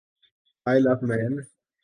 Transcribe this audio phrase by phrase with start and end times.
[0.69, 1.33] oil of main